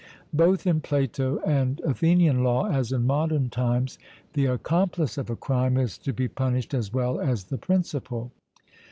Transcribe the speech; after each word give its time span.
Both 0.33 0.65
in 0.65 0.81
Plato 0.81 1.37
and 1.45 1.79
Athenian 1.81 2.43
law, 2.43 2.65
as 2.65 2.91
in 2.91 3.05
modern 3.05 3.51
times, 3.51 3.99
the 4.33 4.47
accomplice 4.47 5.15
of 5.19 5.29
a 5.29 5.35
crime 5.35 5.77
is 5.77 5.95
to 5.99 6.11
be 6.11 6.27
punished 6.27 6.73
as 6.73 6.91
well 6.91 7.19
as 7.19 7.43
the 7.43 7.59
principal... 7.59 8.31